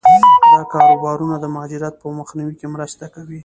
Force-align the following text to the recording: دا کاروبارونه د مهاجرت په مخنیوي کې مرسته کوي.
دا 0.53 0.61
کاروبارونه 0.73 1.35
د 1.39 1.45
مهاجرت 1.53 1.93
په 2.01 2.07
مخنیوي 2.19 2.53
کې 2.59 2.67
مرسته 2.75 3.05
کوي. 3.15 3.39